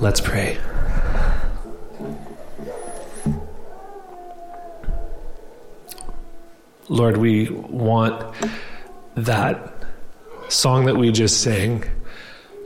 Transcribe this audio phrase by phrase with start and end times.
[0.00, 0.56] Let's pray.
[6.88, 8.32] Lord, we want
[9.16, 9.74] that
[10.48, 11.84] song that we just sang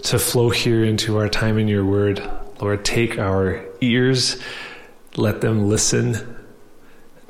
[0.02, 2.22] to flow here into our time in your word.
[2.60, 4.36] Lord, take our ears,
[5.16, 6.36] let them listen.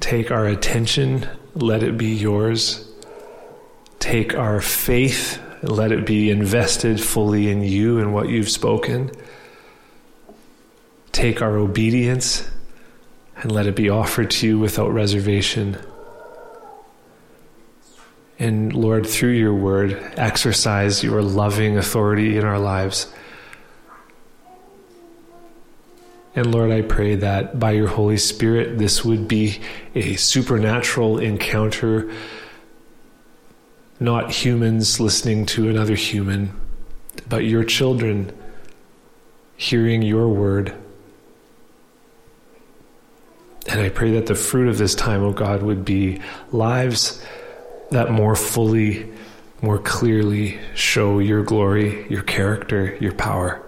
[0.00, 2.90] Take our attention, let it be yours.
[4.00, 9.12] Take our faith, let it be invested fully in you and what you've spoken.
[11.22, 12.50] Take our obedience
[13.36, 15.78] and let it be offered to you without reservation.
[18.40, 23.06] And Lord, through your word, exercise your loving authority in our lives.
[26.34, 29.60] And Lord, I pray that by your Holy Spirit, this would be
[29.94, 32.12] a supernatural encounter,
[34.00, 36.52] not humans listening to another human,
[37.28, 38.36] but your children
[39.56, 40.81] hearing your word.
[43.68, 47.24] And I pray that the fruit of this time, O oh God, would be lives
[47.90, 49.10] that more fully,
[49.60, 53.62] more clearly show your glory, your character, your power.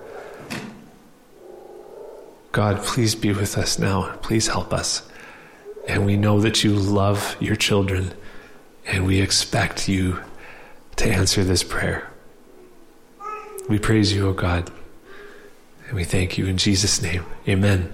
[2.52, 4.14] God, please be with us now.
[4.22, 5.02] Please help us.
[5.88, 8.12] And we know that you love your children,
[8.86, 10.20] and we expect you
[10.96, 12.08] to answer this prayer.
[13.68, 14.70] We praise you, O God,
[15.86, 17.24] and we thank you in Jesus' name.
[17.48, 17.92] Amen.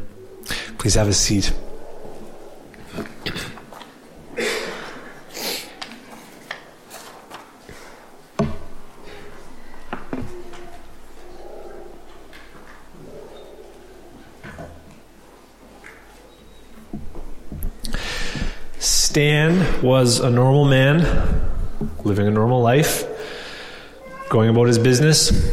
[0.78, 1.52] Please have a seat.
[19.10, 21.00] Stan was a normal man,
[22.04, 23.04] living a normal life,
[24.28, 25.50] going about his business.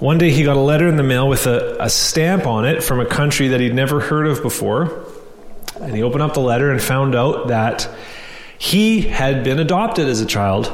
[0.00, 2.82] One day he got a letter in the mail with a, a stamp on it
[2.82, 5.04] from a country that he'd never heard of before.
[5.80, 7.88] And he opened up the letter and found out that
[8.58, 10.66] he had been adopted as a child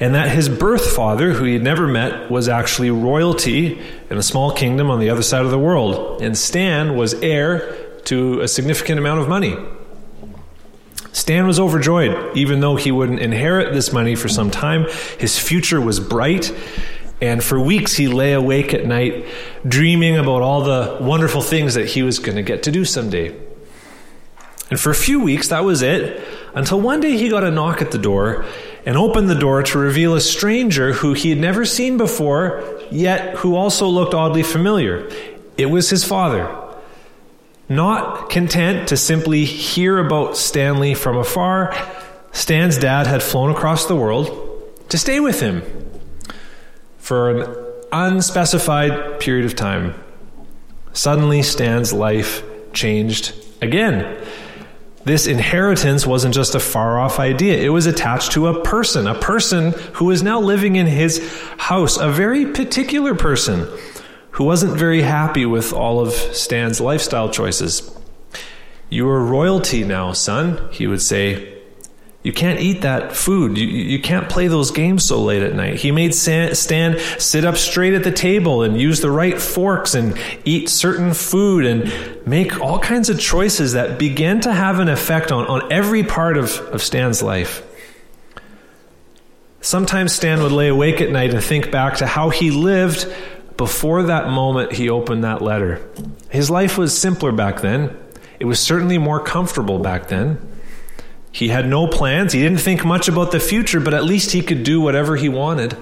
[0.00, 3.80] and that his birth father, who he had never met, was actually royalty
[4.10, 6.20] in a small kingdom on the other side of the world.
[6.20, 9.56] And Stan was heir to a significant amount of money.
[11.14, 14.86] Stan was overjoyed, even though he wouldn't inherit this money for some time.
[15.18, 16.52] His future was bright,
[17.22, 19.24] and for weeks he lay awake at night,
[19.66, 23.32] dreaming about all the wonderful things that he was going to get to do someday.
[24.70, 26.20] And for a few weeks, that was it,
[26.52, 28.44] until one day he got a knock at the door
[28.84, 33.36] and opened the door to reveal a stranger who he had never seen before, yet
[33.36, 35.08] who also looked oddly familiar.
[35.56, 36.63] It was his father.
[37.68, 41.74] Not content to simply hear about Stanley from afar,
[42.32, 44.28] Stan's dad had flown across the world
[44.90, 45.62] to stay with him
[46.98, 47.56] for an
[47.90, 49.94] unspecified period of time.
[50.92, 52.42] Suddenly, Stan's life
[52.72, 54.22] changed again.
[55.04, 57.58] This inheritance wasn't just a far off idea.
[57.58, 61.18] It was attached to a person, a person who is now living in his
[61.58, 63.68] house, a very particular person
[64.34, 67.88] who wasn't very happy with all of Stan's lifestyle choices.
[68.90, 71.54] You are royalty now, son, he would say.
[72.24, 73.56] You can't eat that food.
[73.56, 75.76] You, you can't play those games so late at night.
[75.76, 80.18] He made Stan sit up straight at the table and use the right forks and
[80.44, 85.30] eat certain food and make all kinds of choices that began to have an effect
[85.30, 87.62] on, on every part of, of Stan's life.
[89.60, 93.06] Sometimes Stan would lay awake at night and think back to how he lived
[93.56, 95.80] before that moment he opened that letter.
[96.28, 97.96] His life was simpler back then.
[98.40, 100.38] It was certainly more comfortable back then.
[101.30, 102.32] He had no plans.
[102.32, 105.28] He didn't think much about the future, but at least he could do whatever he
[105.28, 105.76] wanted.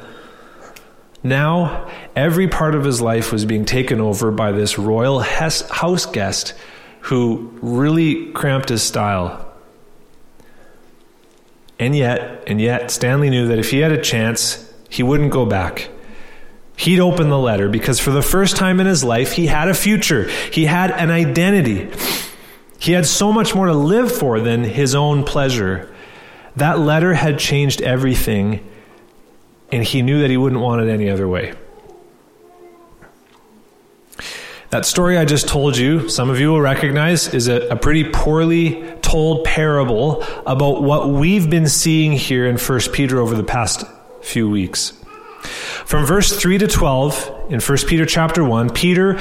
[1.22, 6.54] Now, every part of his life was being taken over by this royal house guest
[7.03, 9.47] who really cramped his style.
[11.78, 15.47] And yet, and yet, Stanley knew that if he had a chance, he wouldn't go
[15.47, 15.91] back
[16.77, 19.74] he'd open the letter because for the first time in his life, he had a
[19.74, 20.28] future.
[20.51, 21.91] He had an identity.
[22.78, 25.95] He had so much more to live for than his own pleasure.
[26.57, 28.69] That letter had changed everything,
[29.71, 31.54] and he knew that he wouldn't want it any other way.
[34.71, 38.04] That story I just told you, some of you will recognize, is a, a, pretty
[38.04, 43.84] poorly told parable about what we've been seeing here in 1 Peter over the past
[44.22, 44.95] few weeks.
[45.42, 49.21] From verse 3 to 12 in 1 Peter chapter 1, Peter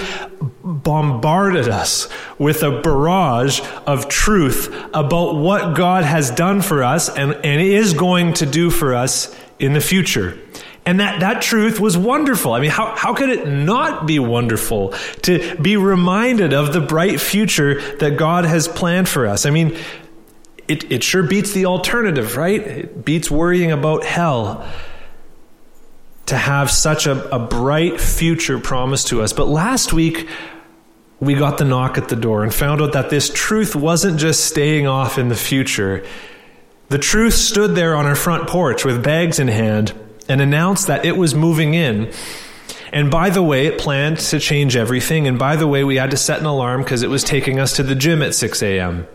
[0.64, 2.08] bombarded us
[2.38, 7.94] with a barrage of truth about what God has done for us and, and is
[7.94, 10.38] going to do for us in the future.
[10.86, 12.54] And that, that truth was wonderful.
[12.54, 17.22] I mean, how, how could it not be wonderful to be reminded of the bright
[17.22, 19.46] future that God has planned for us?
[19.46, 19.78] I mean,
[20.68, 22.62] it, it sure beats the alternative, right?
[22.62, 24.68] It beats worrying about hell
[26.32, 29.34] to have such a, a bright future promised to us.
[29.34, 30.30] But last week,
[31.20, 34.46] we got the knock at the door and found out that this truth wasn't just
[34.46, 36.06] staying off in the future.
[36.88, 39.94] The truth stood there on our front porch with bags in hand
[40.30, 42.14] and announced that it was moving in.
[42.94, 45.28] And by the way, it planned to change everything.
[45.28, 47.76] And by the way, we had to set an alarm because it was taking us
[47.76, 49.06] to the gym at 6 a.m.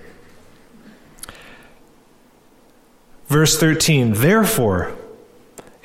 [3.27, 4.95] Verse 13, therefore,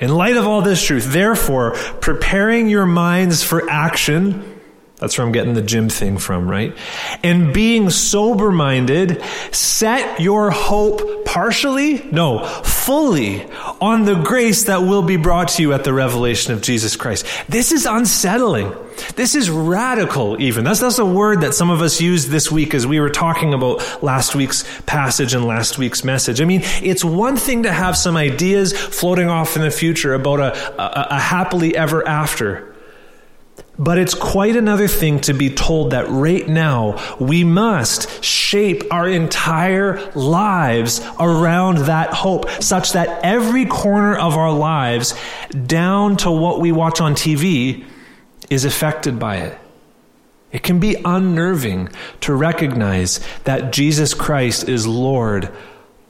[0.02, 4.60] in light of all this truth, therefore, preparing your minds for action,
[4.96, 6.76] that's where I'm getting the gym thing from, right?
[7.22, 9.22] And being sober minded,
[9.52, 13.50] set your hope partially, no, fully
[13.80, 17.24] on the grace that will be brought to you at the revelation of Jesus Christ.
[17.48, 18.70] This is unsettling.
[19.16, 20.62] This is radical, even.
[20.62, 23.54] That's, that's a word that some of us used this week as we were talking
[23.54, 26.42] about last week's passage and last week's message.
[26.42, 30.38] I mean, it's one thing to have some ideas floating off in the future about
[30.38, 32.71] a, a, a happily ever after.
[33.78, 39.08] But it's quite another thing to be told that right now we must shape our
[39.08, 45.14] entire lives around that hope, such that every corner of our lives,
[45.66, 47.84] down to what we watch on TV,
[48.50, 49.58] is affected by it.
[50.52, 51.88] It can be unnerving
[52.20, 55.50] to recognize that Jesus Christ is Lord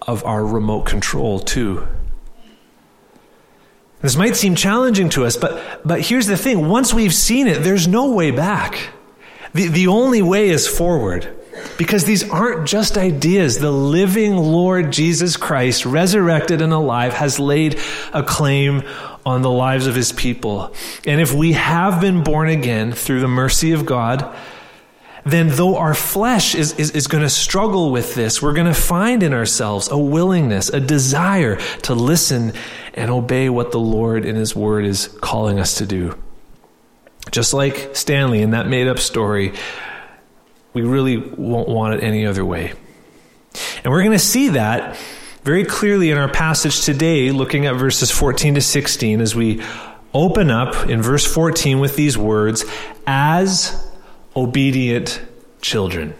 [0.03, 1.87] of our remote control, too.
[4.03, 7.63] This might seem challenging to us, but, but here's the thing once we've seen it,
[7.63, 8.91] there's no way back.
[9.55, 11.39] The, the only way is forward.
[11.79, 13.59] Because these aren't just ideas.
[13.59, 17.79] The living Lord Jesus Christ, resurrected and alive, has laid
[18.13, 18.83] a claim
[19.25, 20.75] on the lives of his people.
[21.07, 24.35] And if we have been born again through the mercy of God,
[25.25, 28.75] then though our flesh is, is, is going to struggle with this, we're going to
[28.75, 32.53] find in ourselves a willingness, a desire to listen
[32.95, 36.19] and obey what the Lord in His Word is calling us to do.
[37.31, 39.53] Just like Stanley in that made up story,
[40.73, 42.73] we really won't want it any other way.
[43.85, 44.97] And we're going to see that
[45.43, 49.63] very clearly in our passage today, looking at verses 14 to 16, as we
[50.15, 52.65] open up in verse 14 with these words,
[53.07, 53.91] as
[54.37, 55.21] obedient
[55.61, 56.15] children.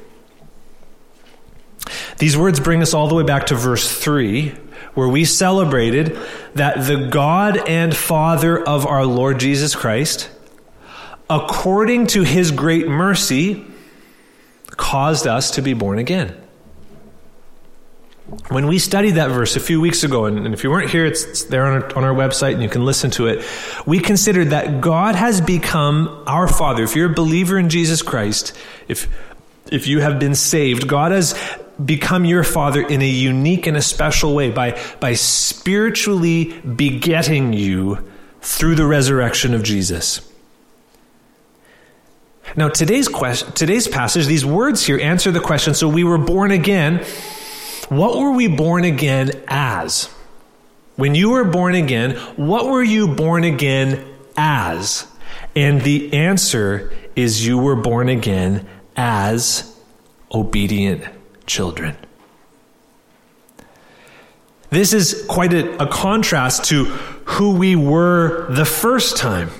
[2.19, 4.55] These words bring us all the way back to verse 3,
[4.95, 6.19] where we celebrated
[6.55, 10.31] that the God and Father of our Lord Jesus Christ,
[11.31, 13.65] according to his great mercy,
[14.71, 16.37] caused us to be born again.
[18.49, 21.45] When we studied that verse a few weeks ago, and, if you weren't here, it's,
[21.45, 23.45] there on our, on our website and you can listen to it.
[23.85, 26.83] We considered that God has become our Father.
[26.83, 28.57] If you're a believer in Jesus Christ,
[28.89, 29.09] if,
[29.71, 31.35] if you have been saved, God has
[31.85, 38.09] become your Father in a unique and a special way by, by spiritually begetting you
[38.41, 40.29] through the resurrection of Jesus.
[42.57, 45.75] Now, today's question, today's passage, these words here answer the question.
[45.75, 47.05] So we were born again
[47.89, 50.09] what were we born again as?
[50.97, 54.03] When you were born again, what were you born again
[54.35, 55.07] as?
[55.55, 59.77] And the answer is you were born again as
[60.33, 61.05] obedient
[61.53, 61.95] children.
[64.71, 66.87] This is quite a, a, contrast to
[67.27, 69.51] who we were the first time.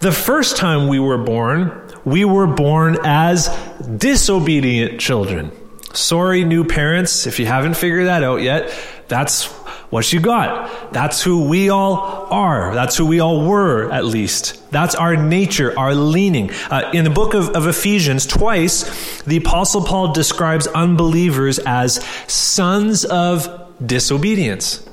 [0.00, 1.72] The first time we were born,
[2.04, 3.48] we were born as
[3.96, 5.50] disobedient children.
[5.94, 8.70] Sorry, new parents, if you haven't figured that out yet,
[9.08, 9.46] that's
[9.88, 10.92] what you got.
[10.92, 12.74] That's who we all are.
[12.74, 14.59] That's who we all were, at least.
[14.70, 16.50] That's our nature, our leaning.
[16.70, 23.04] Uh, in the book of, of Ephesians, twice, the Apostle Paul describes unbelievers as sons
[23.04, 24.86] of disobedience.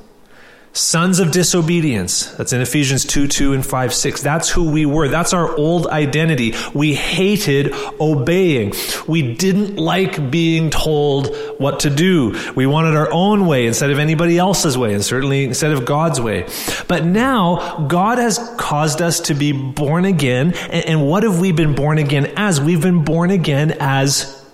[0.78, 2.28] Sons of disobedience.
[2.34, 4.22] That's in Ephesians 2 2 and 5 6.
[4.22, 5.08] That's who we were.
[5.08, 6.54] That's our old identity.
[6.72, 8.74] We hated obeying.
[9.08, 12.40] We didn't like being told what to do.
[12.56, 16.22] We wanted our own way instead of anybody else's way, and certainly instead of God's
[16.22, 16.48] way.
[16.88, 20.54] But now, God has caused us to be born again.
[20.54, 22.62] And, what have we been born again as?
[22.62, 24.46] We've been born again as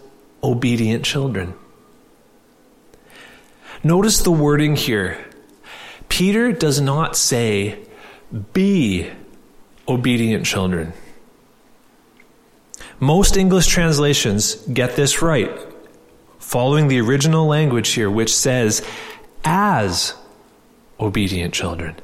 [0.42, 1.53] obedient children.
[3.84, 5.18] Notice the wording here
[6.13, 7.75] Peter does not say,
[8.53, 9.10] be
[9.88, 10.93] obedient children.
[13.00, 15.50] Most English translations get this right,
[16.38, 18.86] following the original language here, which says,
[19.43, 20.13] as
[21.00, 21.96] obedient children.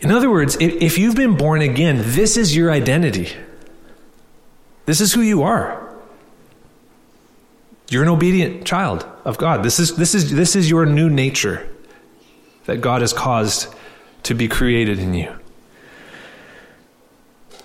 [0.00, 3.32] In other words, if you've been born again, this is your identity.
[4.86, 5.92] This is who you are.
[7.88, 9.64] You're an obedient child of God.
[9.64, 11.68] This is, this is, this is your new nature
[12.70, 13.66] that God has caused
[14.22, 15.34] to be created in you.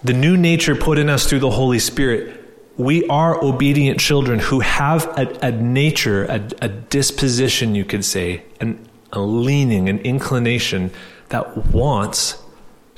[0.03, 2.43] The new nature put in us through the Holy Spirit.
[2.75, 8.45] We are obedient children who have a, a nature, a, a, disposition, you could say,
[8.59, 8.83] an,
[9.13, 10.89] a leaning, an inclination
[11.29, 12.41] that wants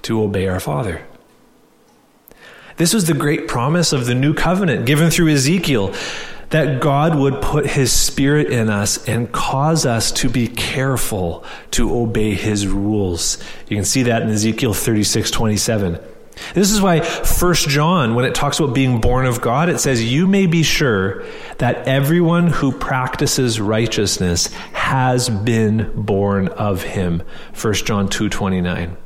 [0.04, 1.06] to obey our Father.
[2.78, 5.94] This was the great promise of the new covenant given through Ezekiel
[6.50, 11.96] that God would put his spirit in us and cause us to be careful to
[11.96, 13.38] obey his rules.
[13.68, 16.00] You can see that in Ezekiel 36 27.
[16.54, 20.04] This is why First John, when it talks about being born of God, it says,
[20.04, 21.26] You may be sure
[21.58, 27.24] that everyone who practices righteousness has been born of him.
[27.54, 28.98] First John two twenty nine.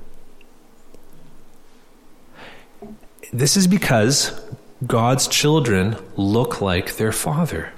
[3.34, 4.38] This is because
[4.86, 7.72] God's children look like their father.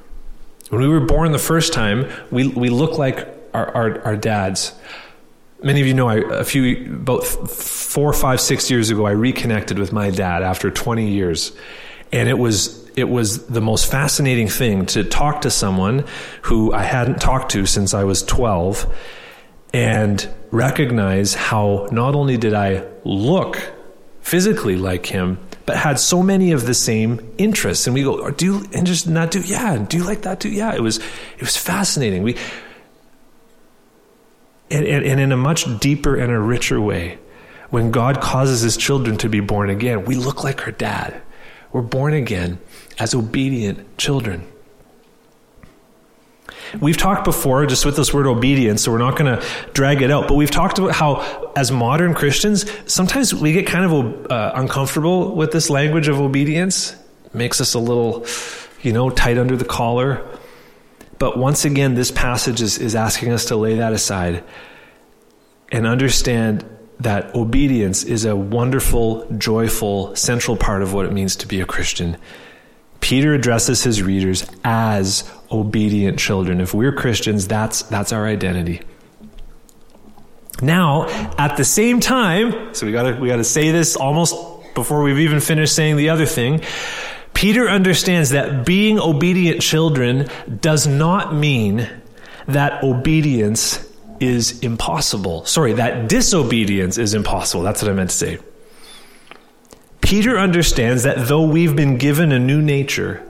[0.69, 4.73] When we were born the first time, we, we look like our, our, our dads.
[5.61, 9.77] Many of you know I, a few, about four, five, six years ago, I reconnected
[9.77, 11.51] with my dad after 20 years.
[12.11, 16.05] And it was, it was the most fascinating thing to talk to someone
[16.43, 18.91] who I hadn't talked to since I was 12
[19.73, 23.73] and recognize how not only did I look
[24.21, 27.87] physically like him, but had so many of the same interests.
[27.87, 29.41] And we go, do you interested in that too?
[29.41, 29.77] Yeah.
[29.77, 30.49] Do you like that too?
[30.49, 30.73] Yeah.
[30.73, 32.23] It was, it was fascinating.
[32.23, 32.35] We,
[34.69, 37.19] and, and, and in a much deeper and a richer way,
[37.69, 41.21] when God causes his children to be born again, we look like our dad.
[41.71, 42.59] We're born again
[42.99, 44.47] as obedient children.
[46.79, 50.09] We've talked before just with this word obedience, so we're not going to drag it
[50.09, 54.51] out, but we've talked about how, as modern Christians, sometimes we get kind of uh,
[54.55, 56.93] uncomfortable with this language of obedience.
[57.25, 58.25] It makes us a little,
[58.81, 60.25] you know, tight under the collar.
[61.19, 64.43] But once again, this passage is, is asking us to lay that aside
[65.71, 66.65] and understand
[66.99, 71.65] that obedience is a wonderful, joyful, central part of what it means to be a
[71.65, 72.17] Christian.
[73.03, 76.61] Peter addresses his readers as obedient children.
[76.61, 78.81] If we're Christians, that's, that's our identity.
[80.61, 84.37] Now, at the same time, so we gotta, we gotta say this almost
[84.73, 86.61] before we've even finished saying the other thing.
[87.33, 90.29] Peter understands that being obedient children
[90.61, 91.89] does not mean
[92.47, 93.85] that obedience
[94.21, 95.43] is impossible.
[95.43, 97.63] Sorry, that disobedience is impossible.
[97.63, 98.39] That's what I meant to say.
[100.03, 103.23] Peter understands that though we've been given a new nature,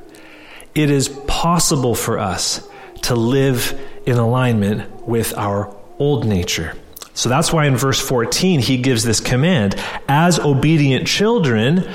[0.76, 2.68] it is possible for us
[3.04, 6.76] to live in alignment with our old nature.
[7.14, 9.76] So that's why in verse 14 he gives this command
[10.08, 11.88] As obedient children,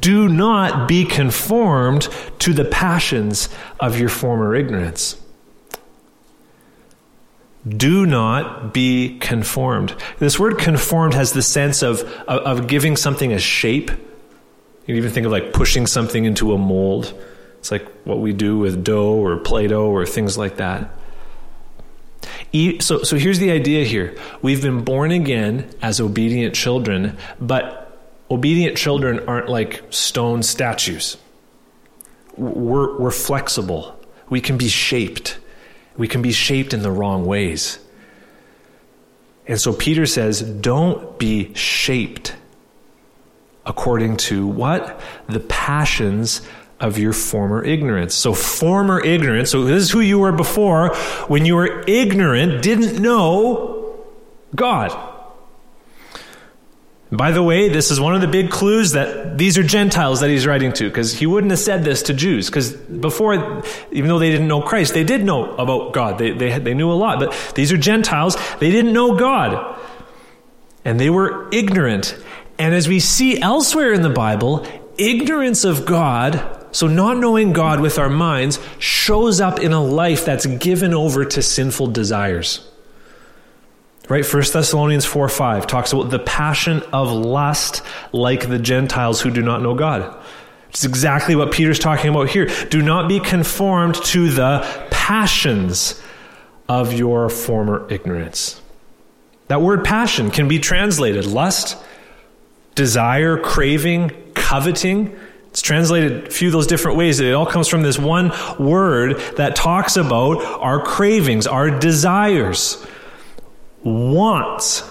[0.00, 2.08] do not be conformed
[2.40, 3.48] to the passions
[3.80, 5.16] of your former ignorance.
[7.66, 9.96] Do not be conformed.
[10.18, 13.90] This word conformed has the sense of, of, of giving something a shape.
[14.86, 17.12] You can even think of like pushing something into a mold.
[17.58, 20.90] It's like what we do with dough or Play Doh or things like that.
[22.78, 24.16] So, so here's the idea here.
[24.42, 27.98] We've been born again as obedient children, but
[28.30, 31.16] obedient children aren't like stone statues.
[32.36, 33.98] We're, we're flexible.
[34.30, 35.38] We can be shaped.
[35.96, 37.80] We can be shaped in the wrong ways.
[39.48, 42.36] And so Peter says, don't be shaped
[43.66, 45.00] according to what?
[45.28, 46.40] The passions
[46.78, 48.14] of your former ignorance.
[48.14, 50.94] So, former ignorance, so this is who you were before,
[51.26, 54.04] when you were ignorant, didn't know
[54.54, 55.14] God.
[57.10, 60.28] By the way, this is one of the big clues that these are Gentiles that
[60.28, 64.18] he's writing to, because he wouldn't have said this to Jews, because before, even though
[64.18, 66.18] they didn't know Christ, they did know about God.
[66.18, 68.36] They, they, they knew a lot, but these are Gentiles.
[68.58, 69.78] They didn't know God.
[70.84, 72.16] And they were ignorant.
[72.58, 74.66] And as we see elsewhere in the Bible,
[74.98, 80.26] ignorance of God so, not knowing God with our minds shows up in a life
[80.26, 82.68] that's given over to sinful desires.
[84.10, 84.30] Right?
[84.30, 87.80] 1 Thessalonians 4 5 talks about the passion of lust
[88.12, 90.22] like the Gentiles who do not know God.
[90.68, 92.50] It's exactly what Peter's talking about here.
[92.68, 94.60] Do not be conformed to the
[94.90, 95.98] passions
[96.68, 98.60] of your former ignorance.
[99.48, 101.82] That word passion can be translated lust,
[102.76, 105.18] desire, craving, coveting.
[105.48, 107.18] It's translated a few of those different ways.
[107.18, 112.86] It all comes from this one word that talks about our cravings, our desires,
[113.82, 114.88] wants.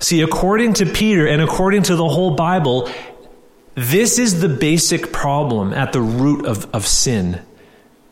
[0.00, 2.90] See, according to Peter and according to the whole Bible,
[3.76, 7.40] this is the basic problem at the root of, of sin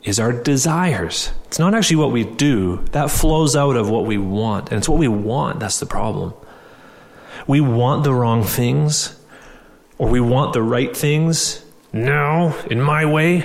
[0.05, 1.33] is our desires.
[1.47, 2.85] It's not actually what we do.
[2.93, 4.71] That flows out of what we want.
[4.71, 6.35] And it's what we want that's the problem.
[7.47, 9.19] We want the wrong things
[9.99, 13.45] or we want the right things now in my way.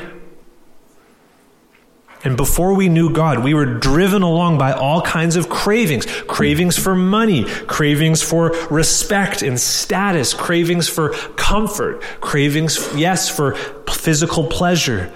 [2.23, 6.77] And before we knew God, we were driven along by all kinds of cravings cravings
[6.77, 13.55] for money, cravings for respect and status, cravings for comfort, cravings, yes, for
[13.87, 15.11] physical pleasure.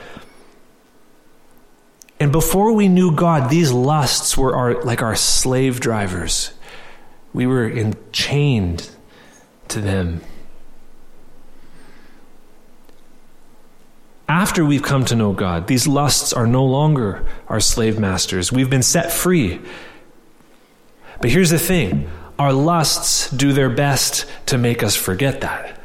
[2.20, 6.52] And before we knew God, these lusts were our, like our slave drivers.
[7.34, 8.90] We were enchained
[9.70, 10.22] to them.
[14.28, 18.52] After we've come to know God, these lusts are no longer our slave masters.
[18.52, 19.60] We've been set free.
[21.20, 22.10] But here's the thing
[22.40, 25.80] our lusts do their best to make us forget that.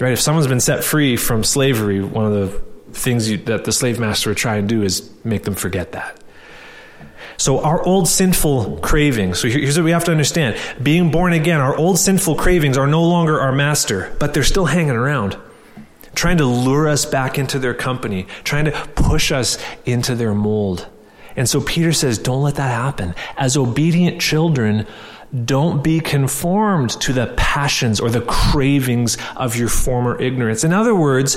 [0.00, 0.12] Right?
[0.12, 2.48] If someone's been set free from slavery, one of the
[2.92, 6.23] things you, that the slave master would try and do is make them forget that.
[7.36, 11.60] So, our old sinful cravings, so here's what we have to understand being born again,
[11.60, 15.36] our old sinful cravings are no longer our master, but they're still hanging around
[16.14, 20.86] trying to lure us back into their company, trying to push us into their mold.
[21.36, 23.14] And so Peter says, don't let that happen.
[23.36, 24.86] As obedient children,
[25.44, 30.62] don't be conformed to the passions or the cravings of your former ignorance.
[30.62, 31.36] In other words,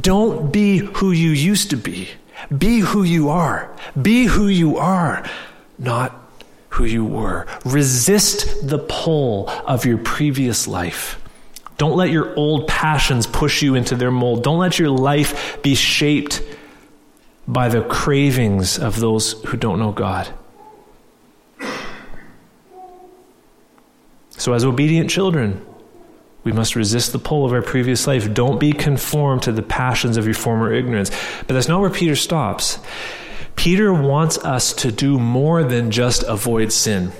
[0.00, 2.08] don't be who you used to be.
[2.56, 3.74] Be who you are.
[4.00, 5.24] Be who you are,
[5.78, 6.14] not
[6.70, 7.46] who you were.
[7.64, 11.20] Resist the pull of your previous life.
[11.78, 14.42] Don't let your old passions push you into their mold.
[14.42, 16.42] Don't let your life be shaped
[17.46, 20.32] by the cravings of those who don't know God.
[24.30, 25.64] So, as obedient children,
[26.46, 28.32] we must resist the pull of our previous life.
[28.32, 31.10] Don't be conformed to the passions of your former ignorance.
[31.40, 32.78] But that's not where Peter stops.
[33.56, 37.10] Peter wants us to do more than just avoid sin.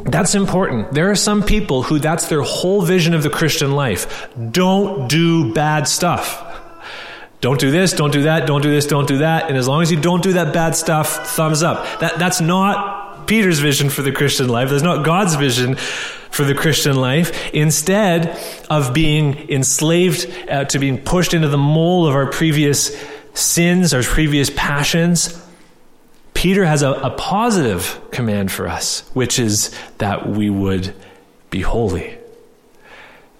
[0.00, 0.92] That's important.
[0.92, 4.28] There are some people who that's their whole vision of the Christian life.
[4.50, 6.44] Don't do bad stuff.
[7.40, 9.48] Don't do this, don't do that, don't do this, don't do that.
[9.48, 12.00] And as long as you don't do that bad stuff, thumbs up.
[12.00, 12.99] That, that's not
[13.30, 14.70] Peter's vision for the Christian life.
[14.70, 17.54] That's not God's vision for the Christian life.
[17.54, 18.36] Instead
[18.68, 23.00] of being enslaved uh, to being pushed into the mold of our previous
[23.32, 25.40] sins, our previous passions,
[26.34, 30.92] Peter has a, a positive command for us, which is that we would
[31.50, 32.18] be holy.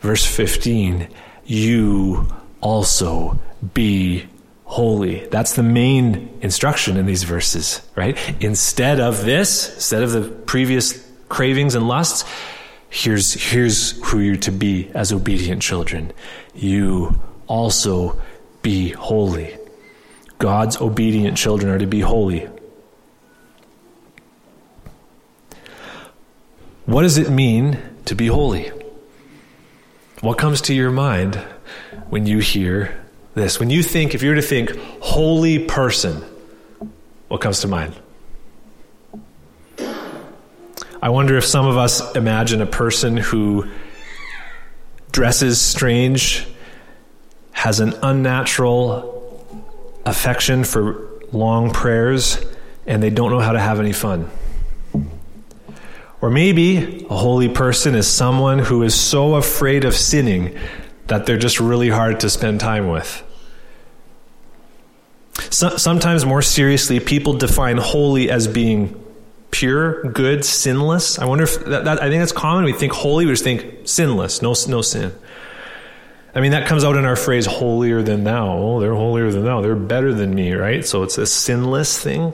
[0.03, 1.09] Verse 15,
[1.46, 3.40] you also
[3.74, 4.29] be
[4.70, 5.26] holy.
[5.26, 8.16] That's the main instruction in these verses, right?
[8.40, 12.24] Instead of this, instead of the previous cravings and lusts,
[12.88, 16.12] here's, here's who you're to be as obedient children.
[16.54, 18.16] You also
[18.62, 19.59] be holy.
[20.38, 22.48] God's obedient children are to be holy.
[26.87, 28.70] What does it mean to be holy?
[30.20, 31.35] What comes to your mind
[32.09, 33.00] when you hear
[33.35, 33.61] this?
[33.61, 36.25] When you think, if you were to think, holy person,
[37.29, 37.95] what comes to mind?
[41.03, 43.71] I wonder if some of us imagine a person who
[45.12, 46.47] dresses strange,
[47.53, 49.47] has an unnatural
[50.05, 52.38] affection for long prayers,
[52.87, 54.31] and they don't know how to have any fun.
[56.21, 60.59] Or maybe a holy person is someone who is so afraid of sinning
[61.11, 63.23] that they're just really hard to spend time with.
[65.51, 68.96] So, sometimes, more seriously, people define holy as being
[69.51, 71.18] pure, good, sinless.
[71.18, 72.64] I wonder if that, that, I think that's common.
[72.64, 75.12] We think holy, we just think sinless, no, no sin.
[76.33, 78.57] I mean, that comes out in our phrase holier than thou.
[78.57, 79.62] Oh, they're holier than thou.
[79.62, 80.87] They're better than me, right?
[80.87, 82.33] So it's a sinless thing.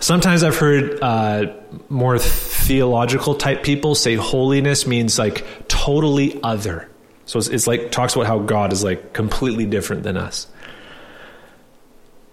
[0.00, 1.52] Sometimes I've heard uh,
[1.90, 6.88] more theological type people say holiness means like totally other.
[7.26, 10.46] So it's, it's like talks about how God is like completely different than us.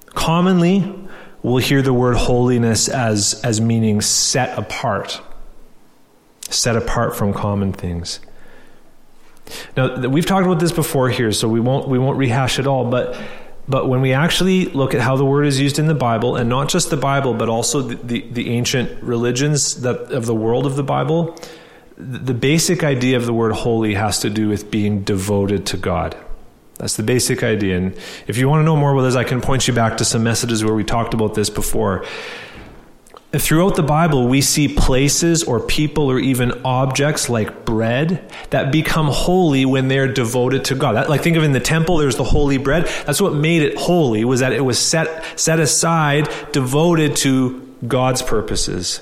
[0.08, 0.95] Commonly,
[1.43, 5.21] we'll hear the word holiness as as meaning set apart,
[6.49, 8.21] set apart from common things.
[9.75, 12.89] Now we've talked about this before here, so we won't we won't rehash it all,
[12.89, 13.19] but
[13.67, 16.49] but when we actually look at how the word is used in the Bible, and
[16.49, 20.65] not just the Bible, but also the, the, the ancient religions that, of the world
[20.65, 21.38] of the Bible,
[21.97, 26.15] the basic idea of the word holy has to do with being devoted to God.
[26.75, 27.77] That's the basic idea.
[27.77, 30.06] And if you want to know more about this, I can point you back to
[30.06, 32.06] some messages where we talked about this before.
[33.39, 39.08] Throughout the Bible, we see places or people or even objects like bread that become
[39.08, 40.93] holy when they're devoted to God.
[40.93, 42.86] That, like think of in the temple, there's the holy bread.
[43.06, 48.21] That's what made it holy was that it was set set aside, devoted to God's
[48.21, 49.02] purposes.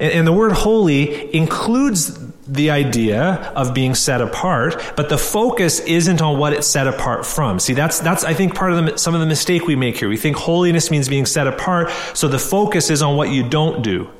[0.00, 5.78] And, and the word holy includes the idea of being set apart, but the focus
[5.80, 7.60] isn't on what it's set apart from.
[7.60, 10.08] See, that's, that's, I think, part of the, some of the mistake we make here.
[10.08, 13.82] We think holiness means being set apart, so the focus is on what you don't
[13.82, 14.10] do.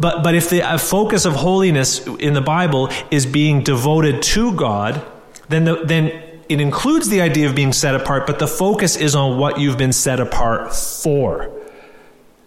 [0.00, 5.04] But, but if the focus of holiness in the Bible is being devoted to God,
[5.48, 6.06] then, the, then
[6.48, 9.78] it includes the idea of being set apart, but the focus is on what you've
[9.78, 11.52] been set apart for.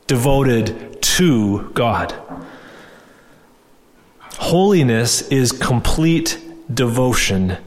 [0.09, 2.15] Devoted to God.
[4.39, 6.39] Holiness is complete
[6.73, 7.57] devotion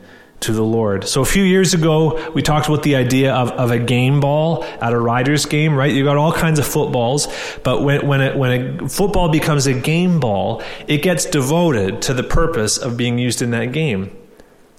[0.40, 1.06] to the Lord.
[1.06, 4.64] So a few years ago, we talked about the idea of, of a game ball
[4.80, 5.92] at a Riders game, right?
[5.92, 7.28] You got all kinds of footballs,
[7.62, 12.12] but when, when, it, when a football becomes a game ball, it gets devoted to
[12.12, 14.10] the purpose of being used in that game.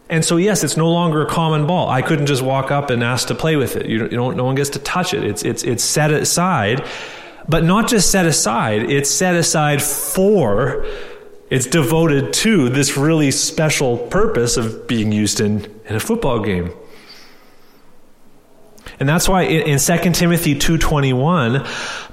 [0.09, 1.87] And so, yes, it's no longer a common ball.
[1.87, 3.85] I couldn't just walk up and ask to play with it.
[3.85, 5.23] You, you don't, no one gets to touch it.
[5.23, 6.85] It's, it's, it's set aside,
[7.47, 10.85] but not just set aside, it's set aside for
[11.49, 16.71] it's devoted to this really special purpose of being used in, in a football game.
[18.99, 21.63] And that's why in, in 2 Timothy 2:21,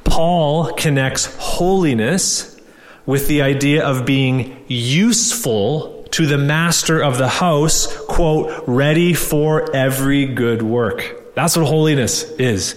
[0.05, 2.61] Paul connects holiness
[3.07, 9.75] with the idea of being useful to the master of the house, quote, ready for
[9.75, 11.35] every good work.
[11.35, 12.75] That's what holiness is.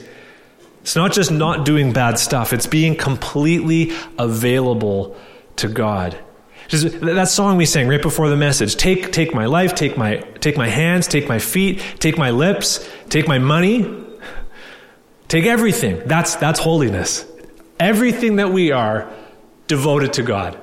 [0.84, 5.16] It's not just not doing bad stuff, it's being completely available
[5.56, 6.20] to God.
[6.70, 8.76] That song we sang right before the message.
[8.76, 12.86] Take, take my life, take my, take my hands, take my feet, take my lips,
[13.08, 14.06] take my money,
[15.30, 16.02] take everything.
[16.06, 17.26] That's, that's holiness.
[17.80, 19.10] Everything that we are
[19.68, 20.60] devoted to God.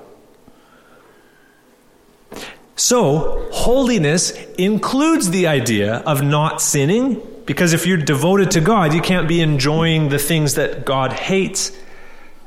[2.76, 9.00] So, holiness includes the idea of not sinning, because if you're devoted to God, you
[9.00, 11.76] can't be enjoying the things that God hates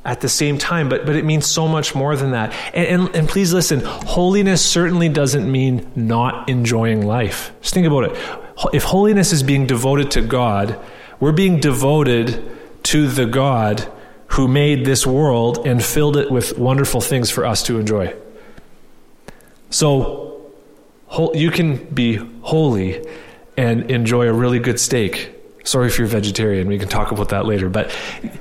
[0.06, 2.54] at the same time, but, but it means so much more than that.
[2.74, 7.52] And, and, and, please listen, holiness certainly doesn't mean not enjoying life.
[7.60, 8.18] Just think about it.
[8.72, 10.80] If holiness is being devoted to God,
[11.20, 12.42] we're being devoted
[12.84, 13.86] to the God
[14.28, 18.16] who made this world and filled it with wonderful things for us to enjoy.
[19.70, 20.50] So,
[21.34, 23.06] you can be holy
[23.58, 27.46] and enjoy a really good steak Sorry if you're vegetarian, we can talk about that
[27.46, 27.70] later.
[27.70, 27.96] But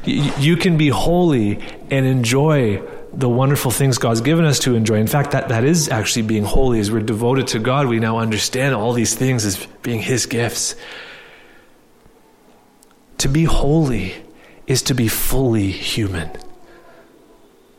[0.04, 4.96] you can be holy and enjoy the wonderful things God's given us to enjoy.
[4.96, 6.80] In fact, that, that is actually being holy.
[6.80, 10.74] As we're devoted to God, we now understand all these things as being His gifts.
[13.18, 14.14] To be holy
[14.66, 16.28] is to be fully human.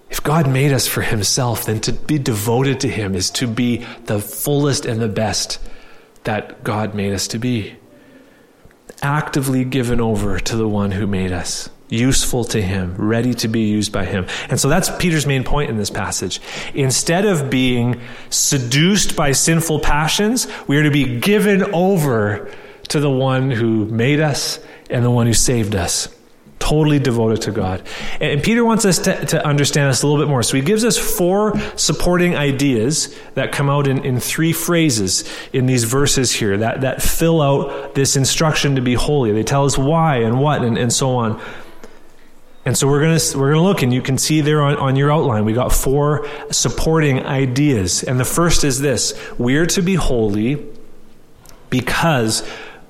[0.10, 3.86] If God made us for Himself, then to be devoted to Him is to be
[4.06, 5.60] the fullest and the best
[6.24, 7.76] that God made us to be
[9.02, 13.62] actively given over to the one who made us, useful to him, ready to be
[13.62, 14.26] used by him.
[14.50, 16.40] And so that's Peter's main point in this passage.
[16.74, 22.50] Instead of being seduced by sinful passions, we are to be given over
[22.90, 24.60] to the one who made us
[24.90, 26.08] and the one who saved us
[26.74, 27.84] totally devoted to God.
[28.20, 30.42] And Peter wants us to, to understand this a little bit more.
[30.42, 35.68] So he gives us four supporting ideas that come out in, in three phrases in
[35.68, 39.32] these verses here that, that fill out this instruction to be holy.
[39.32, 41.40] They tell us why and what and, and so on.
[42.66, 45.12] And so we're gonna we're gonna look, and you can see there on, on your
[45.12, 48.04] outline, we got four supporting ideas.
[48.04, 50.66] And the first is this: we're to be holy
[51.70, 52.42] because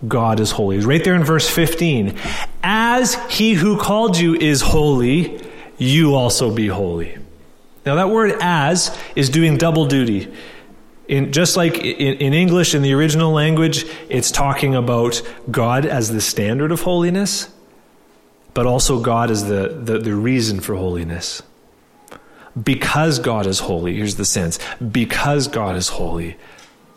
[0.07, 0.79] God is holy.
[0.79, 2.17] Right there in verse 15.
[2.63, 5.41] As he who called you is holy,
[5.77, 7.17] you also be holy.
[7.85, 10.33] Now, that word as is doing double duty.
[11.07, 16.09] In, just like in, in English, in the original language, it's talking about God as
[16.09, 17.53] the standard of holiness,
[18.53, 21.43] but also God as the, the, the reason for holiness.
[22.61, 26.37] Because God is holy, here's the sense because God is holy,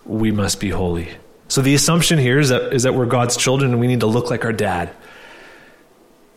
[0.05, 1.09] we must be holy.
[1.49, 4.07] So the assumption here is that, is that we're God's children and we need to
[4.07, 4.91] look like our dad.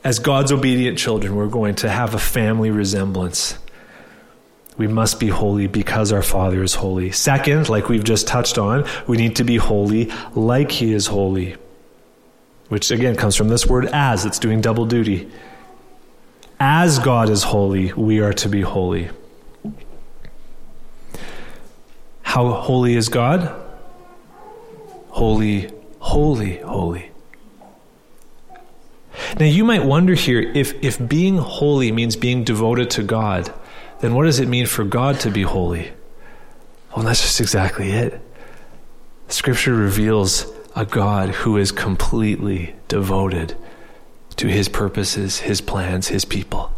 [0.04, 3.58] As God's obedient children, we're going to have a family resemblance.
[4.78, 7.12] We must be holy because our Father is holy.
[7.12, 11.58] Second, like we've just touched on, we need to be holy like He is holy,
[12.69, 15.30] which again comes from this word as, it's doing double duty.
[16.62, 19.10] As God is holy, we are to be holy.
[22.22, 23.68] How holy is God?
[25.19, 27.12] Holy, holy, holy.
[29.38, 33.53] Now, you might wonder here if, if being holy means being devoted to God,
[33.99, 35.91] then what does it mean for God to be holy?
[36.95, 38.21] Well, that's just exactly it.
[39.27, 43.58] Scripture reveals a God who is completely devoted
[44.38, 46.71] to his purposes, his plans, his people.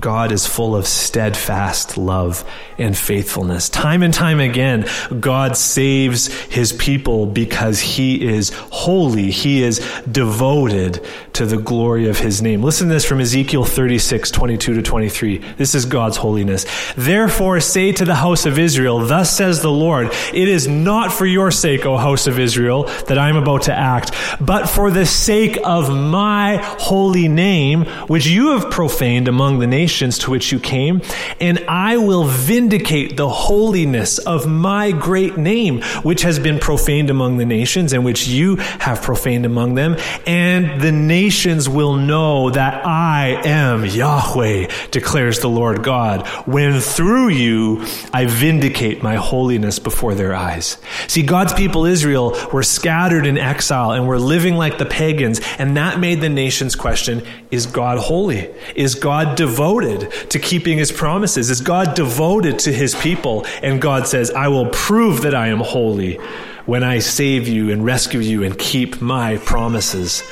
[0.00, 2.44] God is full of steadfast love
[2.78, 3.68] and faithfulness.
[3.68, 4.86] Time and time again,
[5.20, 9.30] God saves his people because he is holy.
[9.30, 9.78] He is
[10.10, 11.04] devoted
[11.34, 12.62] to the glory of his name.
[12.62, 15.38] Listen to this from Ezekiel 36, 22 to 23.
[15.56, 16.66] This is God's holiness.
[16.96, 21.26] Therefore say to the house of Israel, thus says the Lord, it is not for
[21.26, 25.06] your sake, O house of Israel, that I am about to act, but for the
[25.06, 30.50] sake of my holy name, which you have profaned among the nations nations to which
[30.50, 31.00] you came,
[31.40, 37.36] and I will vindicate the holiness of my great name, which has been profaned among
[37.36, 39.96] the nations and which you have profaned among them.
[40.26, 47.28] And the nations will know that I am Yahweh, declares the Lord God, when through
[47.28, 50.78] you I vindicate my holiness before their eyes.
[51.06, 55.76] See, God's people Israel were scattered in exile and were living like the pagans, and
[55.76, 58.50] that made the nations question, is God holy?
[58.74, 59.75] Is God devoted?
[59.80, 61.50] Devoted to keeping his promises?
[61.50, 63.46] Is God devoted to his people?
[63.62, 66.14] And God says, I will prove that I am holy
[66.66, 70.22] when I save you and rescue you and keep my promises.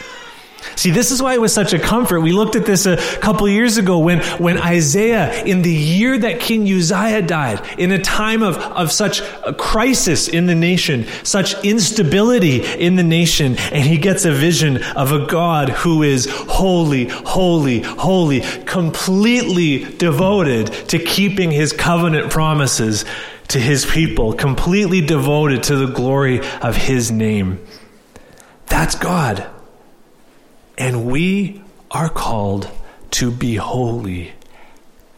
[0.76, 2.20] See, this is why it was such a comfort.
[2.20, 6.40] We looked at this a couple years ago when, when Isaiah, in the year that
[6.40, 9.22] King Uzziah died, in a time of, of such
[9.56, 15.12] crisis in the nation, such instability in the nation, and he gets a vision of
[15.12, 23.04] a God who is holy, holy, holy, completely devoted to keeping his covenant promises
[23.48, 27.64] to his people, completely devoted to the glory of his name.
[28.66, 29.53] That's God.
[30.76, 32.68] And we are called
[33.12, 34.32] to be holy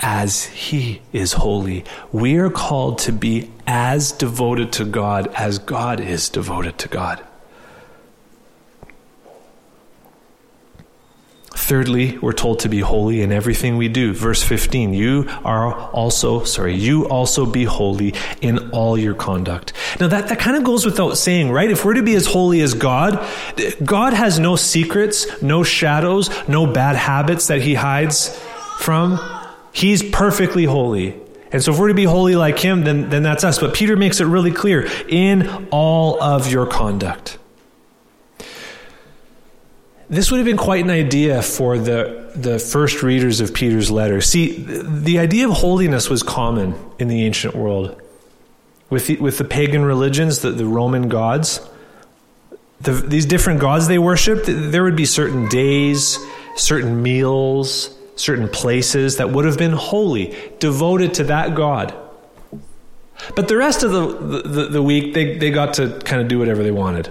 [0.01, 1.85] as He is holy.
[2.13, 7.25] We are called to be as devoted to God as God is devoted to God.
[11.57, 14.13] Thirdly, we're told to be holy in everything we do.
[14.13, 19.73] Verse 15, you are also, sorry, you also be holy in all your conduct.
[19.99, 21.71] Now that, that kind of goes without saying, right?
[21.71, 23.27] If we're to be as holy as God,
[23.83, 28.39] God has no secrets, no shadows, no bad habits that he hides
[28.79, 29.19] from.
[29.73, 31.19] He's perfectly holy.
[31.53, 33.59] And so if we're to be holy like him, then, then that's us.
[33.59, 37.39] But Peter makes it really clear in all of your conduct.
[40.09, 44.21] This would have been quite an idea for the, the first readers of Peter's letter.
[44.21, 48.01] See, the idea of holiness was common in the ancient world.
[48.89, 51.61] With the, with the pagan religions, the, the Roman gods,
[52.81, 56.19] the, these different gods they worshiped, there would be certain days,
[56.55, 61.93] certain meals, certain places that would have been holy, devoted to that God.
[63.35, 66.39] But the rest of the, the, the week, they, they got to kind of do
[66.39, 67.11] whatever they wanted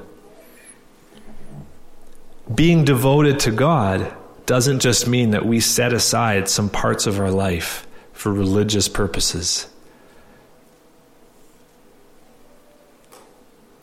[2.53, 4.13] being devoted to God
[4.45, 9.67] doesn't just mean that we set aside some parts of our life for religious purposes.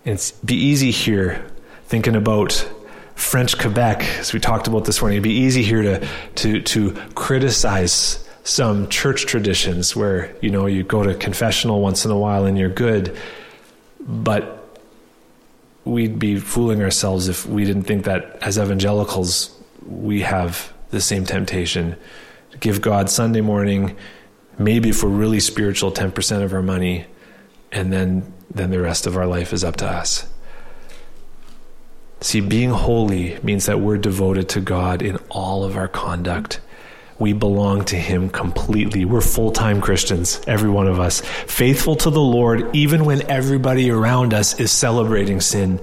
[0.04, 1.46] It's be easy here
[1.86, 2.68] thinking about
[3.14, 5.16] French Quebec, as we talked about this morning.
[5.16, 10.82] It'd be easy here to to to criticize some church traditions where you know you
[10.82, 13.16] go to confessional once in a while and you're good,
[14.00, 14.61] but
[15.84, 19.50] we'd be fooling ourselves if we didn't think that as evangelicals
[19.86, 21.96] we have the same temptation
[22.52, 23.96] to give God Sunday morning,
[24.58, 27.06] maybe if we're really spiritual, 10% of our money,
[27.72, 30.28] and then, then the rest of our life is up to us.
[32.20, 36.60] See, being holy means that we're devoted to God in all of our conduct
[37.18, 39.04] we belong to Him completely.
[39.04, 43.90] We're full time Christians, every one of us, faithful to the Lord, even when everybody
[43.90, 45.80] around us is celebrating sin.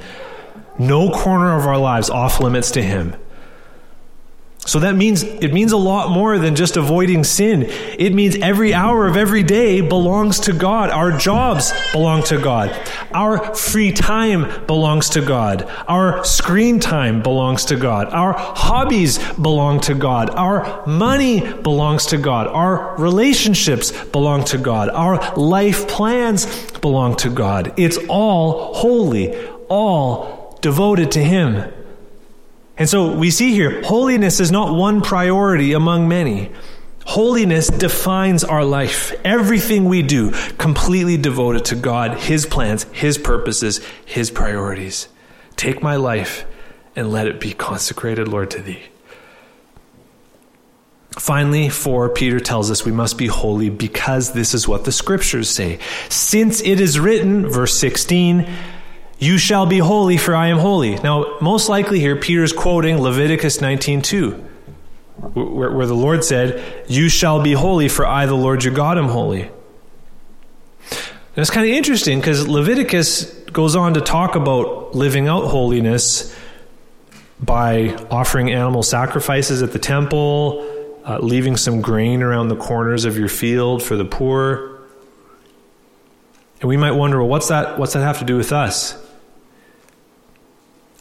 [0.77, 3.15] No corner of our lives off limits to Him.
[4.69, 7.65] So that means it means a lot more than just avoiding sin.
[7.97, 10.91] It means every hour of every day belongs to God.
[10.91, 12.69] Our jobs belong to God.
[13.11, 15.67] Our free time belongs to God.
[15.87, 18.13] Our screen time belongs to God.
[18.13, 20.29] Our hobbies belong to God.
[20.35, 22.45] Our money belongs to God.
[22.45, 24.89] Our relationships belong to God.
[24.89, 27.73] Our life plans belong to God.
[27.75, 29.35] It's all holy,
[29.67, 31.73] all devoted to Him.
[32.79, 36.49] And so we see here, holiness is not one priority among many.
[37.05, 39.13] Holiness defines our life.
[39.25, 45.09] Everything we do, completely devoted to God, His plans, His purposes, His priorities.
[45.57, 46.45] Take my life
[46.95, 48.83] and let it be consecrated, Lord, to thee.
[51.11, 55.49] Finally, 4, Peter tells us we must be holy because this is what the scriptures
[55.49, 55.79] say.
[56.07, 58.47] Since it is written, verse 16,
[59.19, 60.95] you shall be holy for I am holy.
[60.95, 64.41] Now, most likely here, Peter's quoting Leviticus 19.2,
[65.33, 68.97] where, where the Lord said, you shall be holy for I, the Lord your God,
[68.97, 69.41] am holy.
[69.41, 76.35] And it's kind of interesting because Leviticus goes on to talk about living out holiness
[77.41, 80.65] by offering animal sacrifices at the temple,
[81.05, 84.79] uh, leaving some grain around the corners of your field for the poor.
[86.61, 88.97] And we might wonder, well, what's that, what's that have to do with us?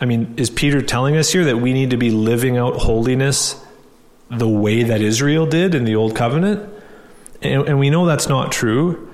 [0.01, 3.61] I mean, is Peter telling us here that we need to be living out holiness
[4.31, 6.73] the way that Israel did in the Old Covenant?
[7.43, 9.11] And, and we know that's not true.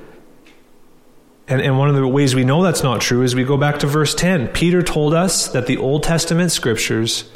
[1.48, 3.78] And, and one of the ways we know that's not true is we go back
[3.80, 4.48] to verse 10.
[4.48, 7.30] Peter told us that the Old Testament scriptures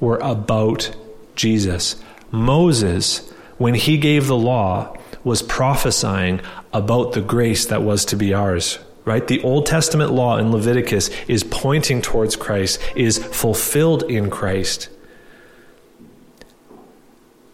[0.00, 0.94] were about
[1.34, 1.96] Jesus.
[2.30, 6.40] Moses, when he gave the law, was prophesying
[6.72, 8.78] about the grace that was to be ours.
[9.08, 9.26] Right?
[9.26, 14.90] The Old Testament law in Leviticus is pointing towards Christ, is fulfilled in Christ.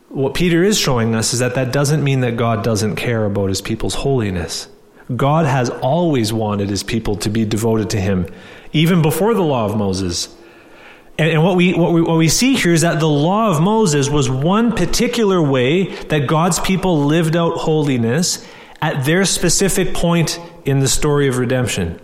[0.08, 3.50] What Peter is showing us is that that doesn't mean that God doesn't care about
[3.50, 4.66] his people's holiness.
[5.14, 8.26] God has always wanted his people to be devoted to him,
[8.72, 10.34] even before the law of Moses.
[11.18, 13.62] And, and what, we, what, we, what we see here is that the law of
[13.62, 18.44] Moses was one particular way that God's people lived out holiness
[18.84, 21.98] at their specific point in the story of redemption.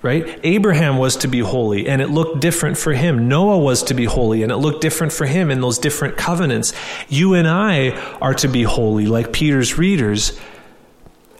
[0.00, 0.40] Right?
[0.42, 3.28] Abraham was to be holy, and it looked different for him.
[3.28, 6.72] Noah was to be holy, and it looked different for him in those different covenants.
[7.10, 7.90] You and I
[8.22, 10.40] are to be holy, like Peter's readers.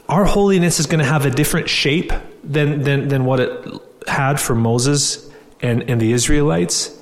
[0.06, 2.12] Our holiness is going to have a different shape
[2.44, 5.30] than, than, than what it had for Moses
[5.62, 6.94] and, and the Israelites.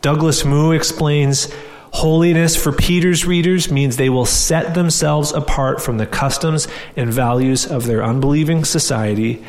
[0.00, 1.54] Douglas Moo explains
[1.92, 7.66] holiness for Peter's readers means they will set themselves apart from the customs and values
[7.66, 9.44] of their unbelieving society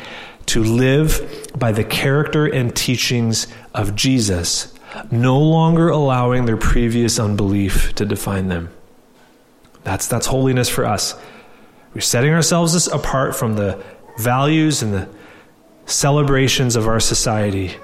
[0.46, 4.74] to live by the character and teachings of Jesus,
[5.10, 8.70] no longer allowing their previous unbelief to define them.
[9.84, 11.14] That's, that's holiness for us.
[11.94, 13.82] We're setting ourselves apart from the
[14.18, 15.08] values and the
[15.86, 17.74] celebrations of our society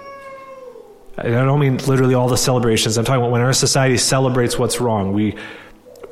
[1.18, 2.98] I don't mean literally all the celebrations.
[2.98, 5.12] I'm talking about when our society celebrates what's wrong.
[5.12, 5.36] We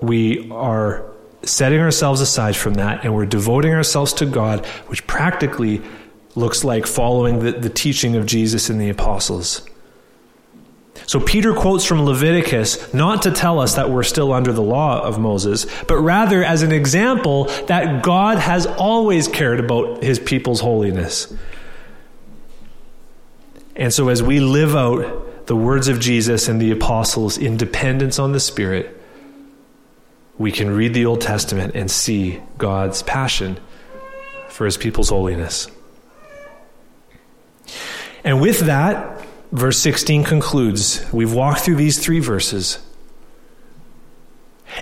[0.00, 1.04] we are
[1.42, 5.82] setting ourselves aside from that and we're devoting ourselves to God, which practically
[6.34, 9.66] looks like following the, the teaching of Jesus and the apostles.
[11.06, 15.02] So Peter quotes from Leviticus not to tell us that we're still under the law
[15.02, 20.60] of Moses, but rather as an example that God has always cared about his people's
[20.60, 21.32] holiness.
[23.76, 28.18] And so, as we live out the words of Jesus and the apostles in dependence
[28.18, 29.00] on the Spirit,
[30.38, 33.58] we can read the Old Testament and see God's passion
[34.48, 35.68] for his people's holiness.
[38.22, 41.04] And with that, verse 16 concludes.
[41.12, 42.78] We've walked through these three verses.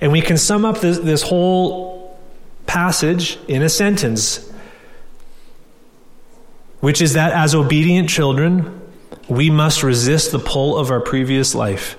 [0.00, 2.18] And we can sum up this, this whole
[2.66, 4.50] passage in a sentence,
[6.80, 8.81] which is that as obedient children,
[9.32, 11.96] we must resist the pull of our previous life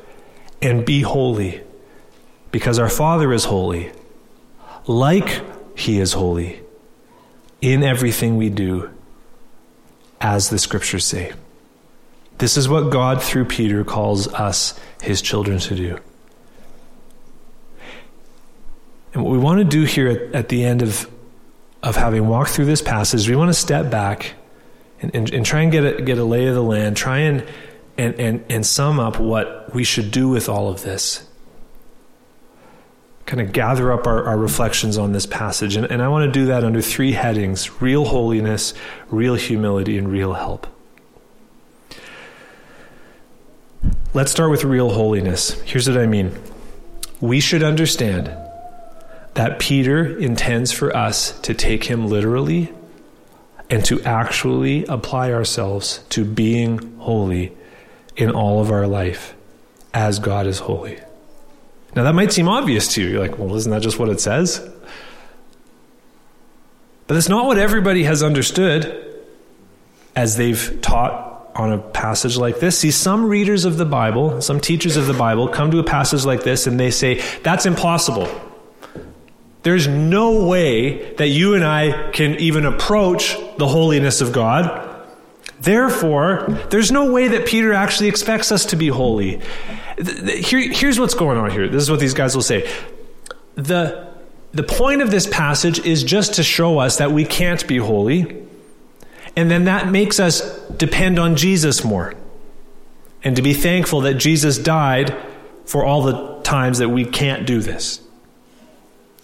[0.61, 1.61] and be holy
[2.51, 3.91] because our Father is holy,
[4.85, 5.41] like
[5.77, 6.61] He is holy
[7.59, 8.91] in everything we do,
[10.21, 11.33] as the scriptures say.
[12.37, 15.99] This is what God, through Peter, calls us, His children, to do.
[19.13, 21.09] And what we want to do here at, at the end of,
[21.81, 24.33] of having walked through this passage, we want to step back
[25.03, 27.45] and, and, and try and get a, get a lay of the land, try and,
[27.97, 31.27] and, and, and sum up what we should do with all of this.
[33.25, 35.75] Kind of gather up our, our reflections on this passage.
[35.75, 38.73] And, and I want to do that under three headings real holiness,
[39.09, 40.67] real humility, and real help.
[44.13, 45.59] Let's start with real holiness.
[45.61, 46.33] Here's what I mean
[47.19, 48.31] we should understand
[49.33, 52.71] that Peter intends for us to take him literally
[53.69, 57.55] and to actually apply ourselves to being holy
[58.15, 59.35] in all of our life
[59.93, 60.99] as God is holy.
[61.95, 63.09] Now, that might seem obvious to you.
[63.09, 64.67] You're like, well, isn't that just what it says?
[67.07, 68.99] But it's not what everybody has understood
[70.15, 72.79] as they've taught on a passage like this.
[72.79, 76.25] See, some readers of the Bible, some teachers of the Bible come to a passage
[76.25, 78.27] like this and they say, that's impossible.
[79.63, 84.89] There's no way that you and I can even approach the holiness of God.
[85.61, 89.41] Therefore, there's no way that Peter actually expects us to be holy.
[89.97, 91.69] Here, here's what's going on here.
[91.69, 92.69] This is what these guys will say.
[93.55, 94.13] The,
[94.51, 98.43] the point of this passage is just to show us that we can't be holy.
[99.37, 102.13] And then that makes us depend on Jesus more.
[103.23, 105.15] And to be thankful that Jesus died
[105.63, 108.02] for all the times that we can't do this.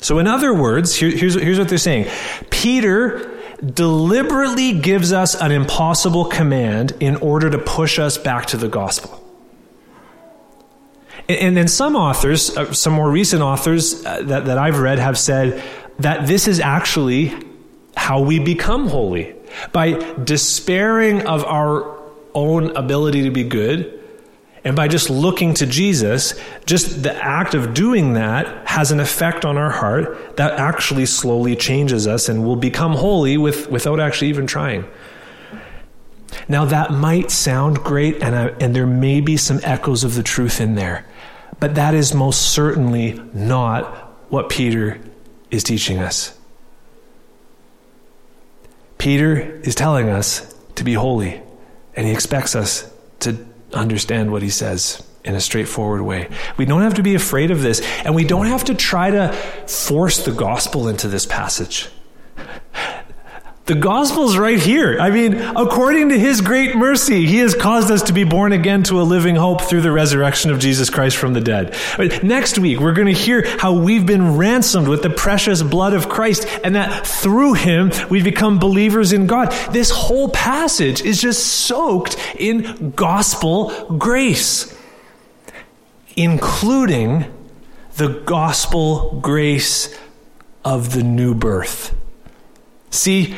[0.02, 2.08] So, in other words, here, here's, here's what they're saying
[2.50, 8.70] Peter deliberately gives us an impossible command in order to push us back to the
[8.70, 9.26] gospel.
[11.28, 15.18] And then some authors, uh, some more recent authors uh, that, that I've read, have
[15.18, 15.62] said
[16.00, 17.36] that this is actually
[17.95, 19.36] how we become holy.
[19.72, 19.91] By
[20.24, 22.00] despairing of our
[22.34, 23.99] own ability to be good,
[24.64, 29.45] and by just looking to Jesus, just the act of doing that has an effect
[29.45, 34.30] on our heart that actually slowly changes us and will become holy with, without actually
[34.30, 34.86] even trying.
[36.47, 40.24] Now, that might sound great, and, I, and there may be some echoes of the
[40.24, 41.05] truth in there,
[41.60, 43.86] but that is most certainly not
[44.30, 44.99] what Peter
[45.49, 46.38] is teaching us.
[48.97, 51.41] Peter is telling us to be holy,
[51.95, 52.91] and he expects us
[53.22, 56.30] to understand what he says in a straightforward way.
[56.57, 59.34] We don't have to be afraid of this, and we don't have to try to
[59.67, 61.89] force the gospel into this passage.
[63.70, 64.99] The gospel's right here.
[64.99, 68.82] I mean, according to his great mercy, he has caused us to be born again
[68.86, 71.76] to a living hope through the resurrection of Jesus Christ from the dead.
[72.24, 76.09] Next week, we're going to hear how we've been ransomed with the precious blood of
[76.09, 79.51] Christ and that through him we've become believers in God.
[79.72, 84.76] This whole passage is just soaked in gospel grace,
[86.15, 87.32] including
[87.97, 89.95] the gospel grace
[90.65, 91.95] of the new birth.
[92.92, 93.36] See,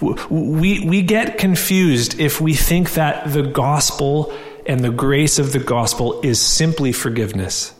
[0.00, 4.32] we, we get confused if we think that the gospel
[4.64, 7.74] and the grace of the gospel is simply forgiveness.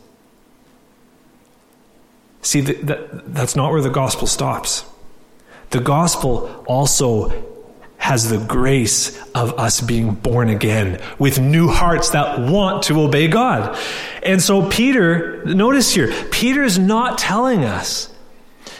[2.43, 4.85] See, that, that's not where the gospel stops.
[5.71, 7.33] The gospel also
[7.99, 13.27] has the grace of us being born again with new hearts that want to obey
[13.27, 13.77] God.
[14.23, 18.13] And so, Peter, notice here, Peter is not telling us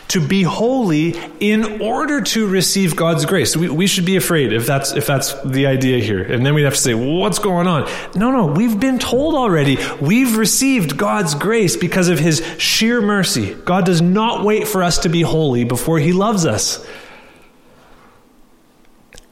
[0.09, 3.57] to be holy in order to receive God's grace.
[3.57, 6.23] We, we should be afraid if that's, if that's the idea here.
[6.23, 7.91] And then we'd have to say, what's going on?
[8.15, 9.79] No, no, we've been told already.
[10.01, 13.55] We've received God's grace because of his sheer mercy.
[13.55, 16.87] God does not wait for us to be holy before he loves us.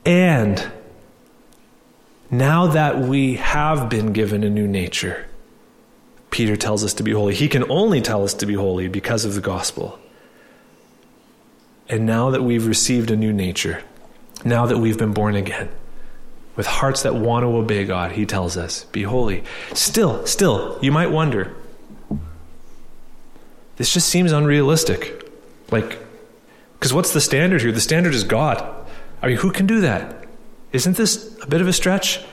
[0.04, 0.70] And
[2.30, 5.26] now that we have been given a new nature,
[6.30, 7.34] Peter tells us to be holy.
[7.34, 9.98] He can only tell us to be holy because of the gospel.
[11.88, 13.82] And now that we've received a new nature,
[14.44, 15.68] now that we've been born again,
[16.56, 19.44] with hearts that want to obey God, he tells us, be holy.
[19.74, 21.54] Still, still, you might wonder,
[23.76, 25.28] this just seems unrealistic.
[25.70, 25.98] Like,
[26.74, 27.72] because what's the standard here?
[27.72, 28.62] The standard is God.
[29.20, 30.26] I mean, who can do that?
[30.72, 32.24] Isn't this a bit of a stretch?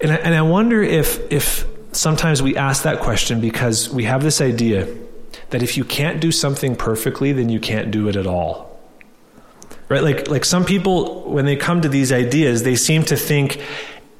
[0.00, 4.22] And I, and I wonder if, if sometimes we ask that question because we have
[4.22, 4.88] this idea
[5.50, 8.78] that if you can't do something perfectly, then you can't do it at all.
[9.88, 10.02] Right?
[10.02, 13.60] Like, like some people, when they come to these ideas, they seem to think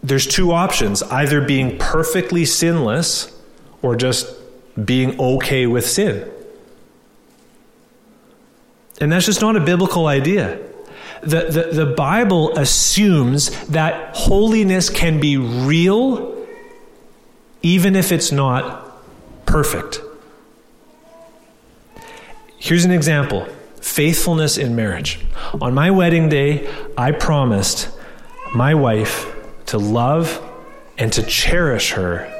[0.02, 3.34] there's two options either being perfectly sinless
[3.82, 4.34] or just
[4.82, 6.30] being okay with sin.
[9.00, 10.58] And that's just not a biblical idea.
[11.22, 16.36] The, the, the Bible assumes that holiness can be real
[17.62, 18.86] even if it's not
[19.46, 20.00] perfect.
[22.58, 23.48] Here's an example
[23.80, 25.20] faithfulness in marriage.
[25.60, 27.88] On my wedding day, I promised
[28.54, 29.34] my wife
[29.66, 30.44] to love
[30.98, 32.32] and to cherish her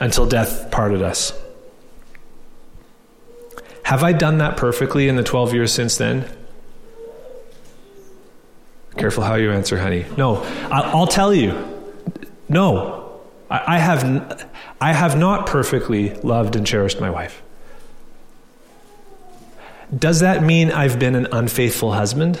[0.00, 1.38] until death parted us.
[3.84, 6.24] Have I done that perfectly in the 12 years since then?
[8.96, 10.06] Careful how you answer, honey.
[10.16, 11.52] No, I'll tell you.
[12.48, 13.20] No,
[13.50, 17.42] I have, I have not perfectly loved and cherished my wife.
[19.96, 22.40] Does that mean I've been an unfaithful husband?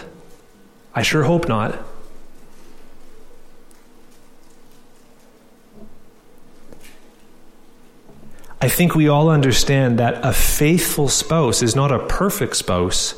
[0.94, 1.78] I sure hope not.
[8.60, 13.14] I think we all understand that a faithful spouse is not a perfect spouse,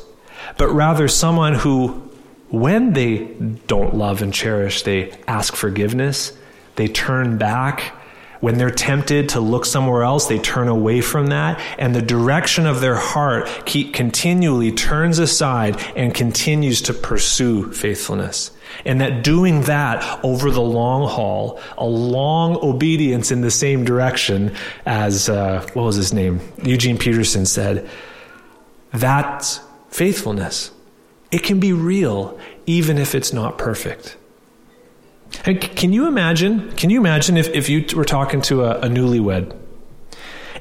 [0.57, 2.09] but rather someone who,
[2.49, 3.25] when they
[3.67, 6.37] don't love and cherish, they ask forgiveness,
[6.75, 7.95] they turn back,
[8.41, 12.65] When they're tempted to look somewhere else, they turn away from that, and the direction
[12.65, 18.51] of their heart keep, continually turns aside and continues to pursue faithfulness.
[18.83, 24.55] And that doing that over the long haul, a long obedience in the same direction
[24.85, 26.41] as, uh, what was his name?
[26.63, 27.87] Eugene Peterson said,
[28.91, 30.71] that's faithfulness.
[31.31, 34.17] It can be real even if it's not perfect.
[35.31, 36.71] Can you imagine?
[36.73, 39.57] Can you imagine if, if you were talking to a, a newlywed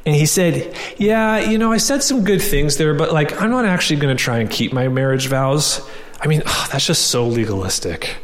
[0.06, 3.50] and he said, Yeah, you know, I said some good things there, but like, I'm
[3.50, 5.86] not actually going to try and keep my marriage vows.
[6.20, 8.16] I mean, that's just so legalistic.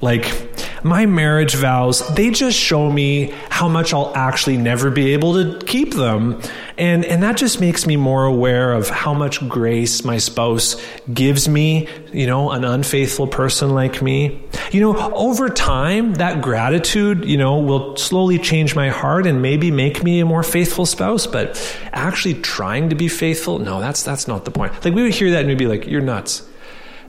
[0.00, 0.51] Like,
[0.84, 5.64] my marriage vows, they just show me how much I'll actually never be able to
[5.64, 6.40] keep them.
[6.76, 11.48] And, and that just makes me more aware of how much grace my spouse gives
[11.48, 14.42] me, you know, an unfaithful person like me.
[14.72, 19.70] You know, over time, that gratitude, you know, will slowly change my heart and maybe
[19.70, 21.26] make me a more faithful spouse.
[21.26, 24.72] But actually trying to be faithful, no, that's, that's not the point.
[24.84, 26.48] Like, we would hear that and we'd be like, you're nuts.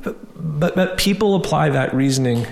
[0.03, 2.45] But, but, but people apply that reasoning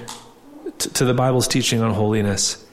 [0.80, 2.64] to the Bible's teaching on holiness.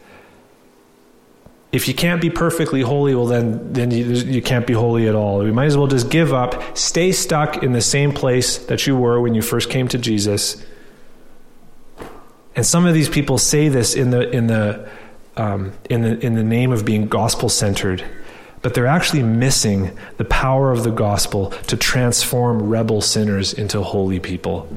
[1.71, 5.15] If you can't be perfectly holy, well, then, then you, you can't be holy at
[5.15, 5.41] all.
[5.41, 8.97] We might as well just give up, stay stuck in the same place that you
[8.97, 10.65] were when you first came to Jesus.
[12.57, 14.89] And some of these people say this in the, in the,
[15.37, 18.03] um, in the, in the name of being gospel centered
[18.63, 24.21] but they're actually missing the power of the gospel to transform rebel sinners into holy
[24.21, 24.69] people.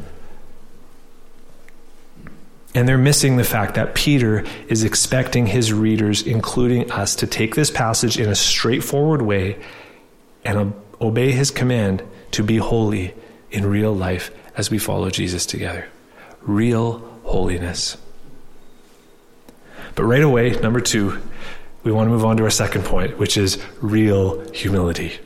[2.74, 7.56] And they're missing the fact that Peter is expecting his readers, including us, to take
[7.56, 9.62] this passage in a straightforward way
[10.46, 12.02] and obey his command
[12.32, 13.14] to be holy
[13.52, 15.88] in real life as we follow Jesus together.
[16.42, 17.98] Real holiness.
[19.96, 21.22] But right away, number two,
[21.84, 25.20] we want to move on to our second point, which is real humility.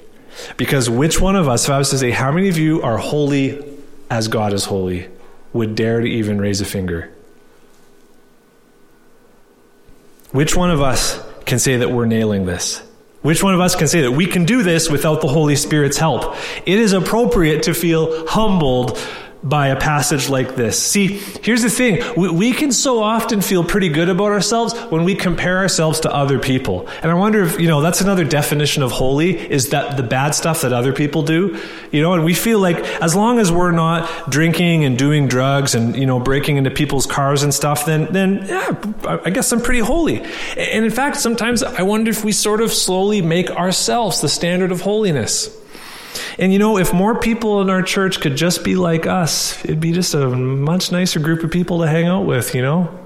[0.58, 2.98] Because which one of us, if I was to say, how many of you are
[2.98, 3.64] holy
[4.10, 5.08] as God is holy,
[5.54, 7.12] would dare to even raise a finger?
[10.36, 12.84] Which one of us can say that we're nailing this?
[13.22, 15.96] Which one of us can say that we can do this without the Holy Spirit's
[15.96, 16.36] help?
[16.66, 18.98] It is appropriate to feel humbled
[19.46, 20.82] by a passage like this.
[20.82, 22.02] See, here's the thing.
[22.18, 26.14] We, we, can so often feel pretty good about ourselves when we compare ourselves to
[26.14, 26.88] other people.
[27.04, 30.32] And I wonder if, you know, that's another definition of holy is that the bad
[30.32, 31.62] stuff that other people do.
[31.92, 35.76] You know, and we feel like as long as we're not drinking and doing drugs
[35.76, 39.62] and, you know, breaking into people's cars and stuff, then, then, yeah, I guess I'm
[39.62, 40.22] pretty holy.
[40.58, 44.72] And in fact, sometimes I wonder if we sort of slowly make ourselves the standard
[44.72, 45.55] of holiness.
[46.38, 49.80] And you know, if more people in our church could just be like us, it'd
[49.80, 53.00] be just a much nicer group of people to hang out with, you know?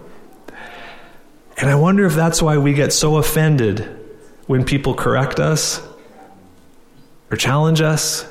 [1.57, 3.81] And I wonder if that's why we get so offended
[4.47, 5.81] when people correct us
[7.29, 8.25] or challenge us.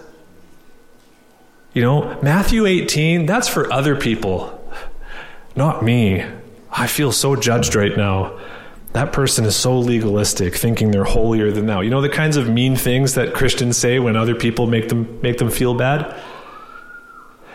[1.75, 4.59] You know, Matthew 18, that's for other people,
[5.55, 6.25] not me.
[6.71, 8.39] I feel so judged right now
[8.99, 11.83] that person is so legalistic, thinking they're holier than thou.
[11.83, 15.21] You know the kinds of mean things that Christians say when other people make them
[15.23, 16.21] make them feel bad?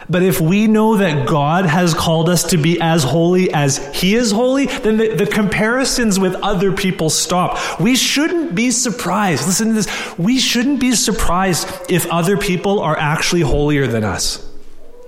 [0.09, 4.15] But if we know that God has called us to be as holy as He
[4.15, 7.59] is holy, then the, the, comparisons with other people stop.
[7.79, 9.45] We shouldn't be surprised.
[9.45, 10.17] Listen to this.
[10.17, 14.49] We shouldn't be surprised if other people are actually holier than us.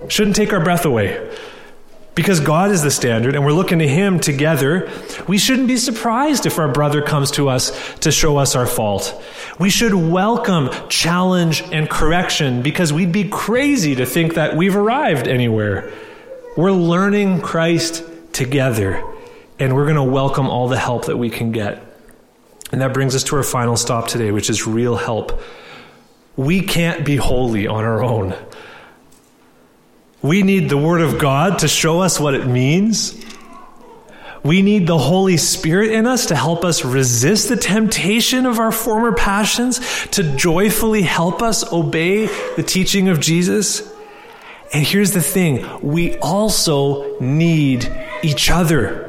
[0.08, 1.30] Shouldn't take our breath away.
[2.16, 4.90] Because God is the standard and we're looking to Him together,
[5.28, 9.22] we shouldn't be surprised if our brother comes to us to show us our fault.
[9.58, 15.28] We should welcome challenge and correction because we'd be crazy to think that we've arrived
[15.28, 15.92] anywhere.
[16.56, 18.02] We're learning Christ
[18.32, 19.04] together
[19.58, 21.82] and we're going to welcome all the help that we can get.
[22.72, 25.38] And that brings us to our final stop today, which is real help.
[26.34, 28.34] We can't be holy on our own.
[30.22, 33.22] We need the Word of God to show us what it means.
[34.42, 38.70] We need the Holy Spirit in us to help us resist the temptation of our
[38.70, 39.80] former passions,
[40.12, 43.92] to joyfully help us obey the teaching of Jesus.
[44.72, 47.92] And here's the thing we also need
[48.22, 49.05] each other.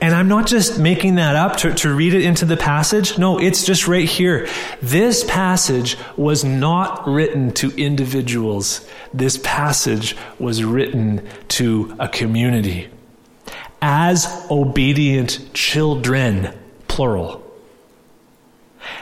[0.00, 3.18] And I'm not just making that up to, to read it into the passage.
[3.18, 4.48] No, it's just right here.
[4.80, 8.88] This passage was not written to individuals.
[9.12, 12.88] This passage was written to a community.
[13.82, 17.44] As obedient children, plural.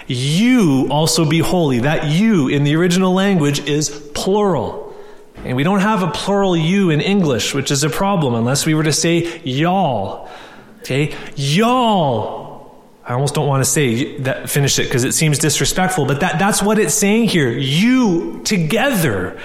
[0.06, 1.80] You also be holy.
[1.80, 4.94] That you in the original language is plural.
[5.44, 8.74] And we don't have a plural you in English, which is a problem unless we
[8.74, 10.28] were to say y'all.
[10.86, 11.14] Okay?
[11.34, 12.46] Y'all
[13.06, 16.40] I almost don't want to say that finish it because it seems disrespectful, but that,
[16.40, 17.50] that's what it's saying here.
[17.52, 19.40] You together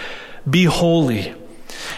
[0.50, 1.36] be holy.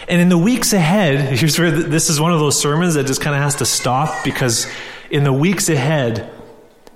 [0.06, 3.22] And in the weeks ahead, here's where this is one of those sermons that just
[3.22, 4.70] kind of has to stop because
[5.10, 6.30] in the weeks ahead,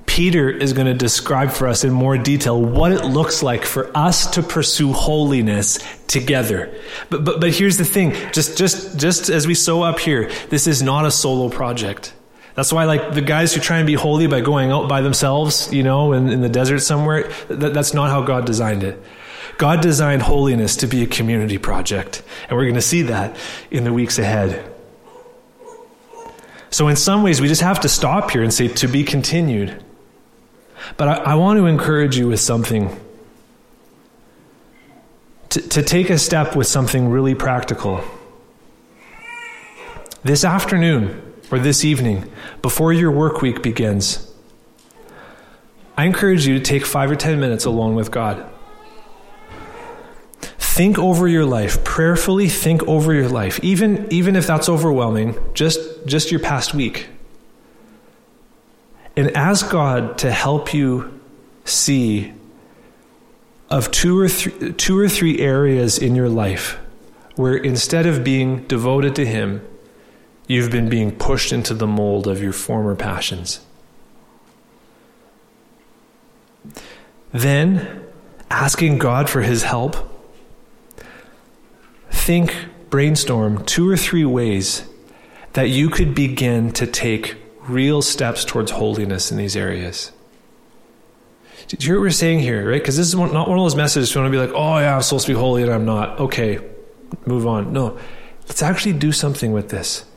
[0.05, 3.91] Peter is going to describe for us in more detail what it looks like for
[3.97, 5.79] us to pursue holiness
[6.09, 6.75] together.
[7.09, 8.15] But, but, but here's the thing.
[8.33, 12.13] Just, just, just as we sew up here, this is not a solo project.
[12.59, 15.73] That's why, like, the guys who try and be holy by going out by themselves,
[15.73, 19.01] you know, in, in the desert somewhere, that, that's not how God designed it.
[19.59, 22.21] God designed holiness to be a community project.
[22.49, 23.37] And we're going to see that
[23.71, 24.75] in the weeks ahead.
[26.71, 29.81] So, in some ways, we just have to stop here and say, to be continued.
[30.97, 32.91] But I, I want to encourage you with something.
[35.51, 38.03] To, to take a step with something really practical.
[40.25, 42.31] This afternoon or this evening,
[42.63, 44.31] before your work week begins,
[45.97, 48.49] I encourage you to take five or ten minutes alone with God.
[50.59, 55.81] Think over your life, prayerfully think over your life, even, even if that's overwhelming, just,
[56.07, 57.09] just your past week.
[59.17, 61.21] And ask God to help you
[61.65, 62.33] see
[63.71, 66.79] of two or three, two or three areas in your life
[67.35, 69.67] where instead of being devoted to Him,
[70.49, 73.61] you've been being pushed into the mold of your former passions.
[77.33, 78.05] Then,
[78.51, 79.97] asking God for His help,
[82.11, 82.55] think,
[82.91, 84.89] brainstorm two or three ways
[85.53, 87.37] that you could begin to take
[87.69, 90.11] real steps towards holiness in these areas.
[91.69, 92.81] Do you hear what we're saying here, right?
[92.81, 94.97] Because this is not one of those messages you want to be like, oh, yeah,
[94.97, 96.19] I'm supposed to be holy and I'm not.
[96.19, 96.61] Okay,
[97.27, 97.75] move on.
[97.75, 97.99] No,
[98.47, 100.08] let's actually do something with this.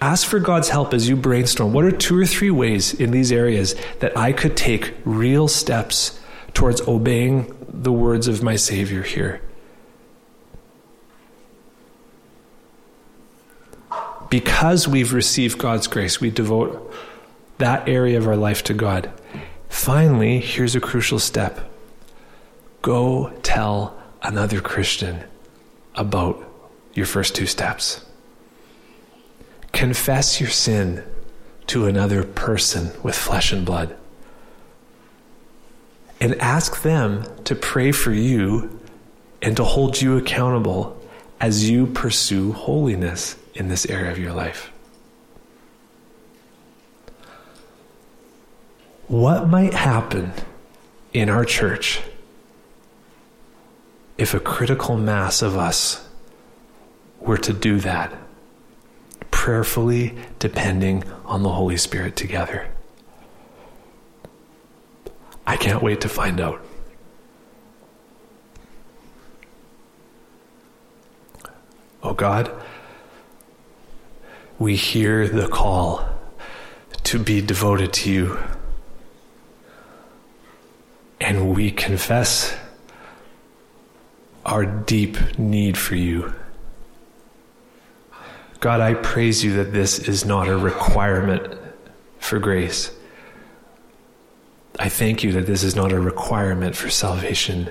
[0.00, 1.72] Ask for God's help as you brainstorm.
[1.72, 6.18] What are two or three ways in these areas that I could take real steps
[6.54, 9.42] towards obeying the words of my Savior here?
[14.30, 16.94] because we've received God's grace, we devote
[17.58, 19.12] that area of our life to God.
[19.68, 21.68] Finally, here's a crucial step
[22.80, 25.22] go tell another Christian
[25.96, 26.42] about
[26.94, 28.04] your first two steps.
[29.72, 31.04] Confess your sin
[31.68, 33.96] to another person with flesh and blood.
[36.20, 38.80] And ask them to pray for you
[39.40, 41.00] and to hold you accountable
[41.40, 44.70] as you pursue holiness in this area of your life?
[49.08, 50.32] What might happen
[51.12, 52.00] in our church
[54.18, 56.06] if a critical mass of us
[57.18, 58.12] were to do that,
[59.30, 62.68] prayerfully depending on the Holy Spirit together?
[65.46, 66.64] I can't wait to find out.
[72.02, 72.50] Oh God,
[74.58, 76.08] we hear the call
[77.04, 78.38] to be devoted to you.
[81.20, 82.56] And we confess
[84.46, 86.32] our deep need for you.
[88.60, 91.58] God, I praise you that this is not a requirement
[92.18, 92.94] for grace.
[94.78, 97.70] I thank you that this is not a requirement for salvation.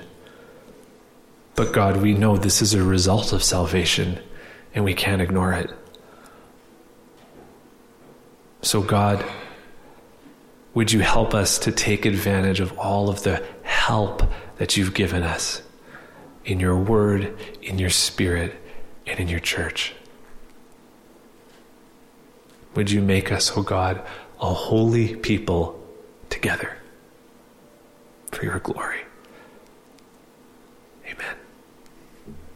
[1.54, 4.20] But God, we know this is a result of salvation,
[4.74, 5.70] and we can't ignore it.
[8.62, 9.24] So, God,
[10.74, 14.22] would you help us to take advantage of all of the help
[14.56, 15.62] that you've given us
[16.44, 18.54] in your word, in your spirit,
[19.06, 19.94] and in your church?
[22.74, 24.04] would you make us, O God,
[24.40, 25.80] a holy people
[26.28, 26.76] together
[28.32, 29.00] for your glory.
[31.04, 31.39] Amen.